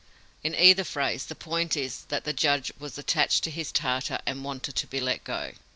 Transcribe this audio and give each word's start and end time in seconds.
In 0.43 0.55
either 0.55 0.83
phrase, 0.83 1.27
the 1.27 1.35
point 1.35 1.77
is 1.77 2.05
that 2.05 2.23
the 2.23 2.33
judge 2.33 2.71
was 2.79 2.97
attached 2.97 3.43
to 3.43 3.51
his 3.51 3.71
Tartar 3.71 4.17
and 4.25 4.43
wanted 4.43 4.73
to 4.77 4.87
be 4.87 4.99
let 4.99 5.23
go!) 5.23 5.51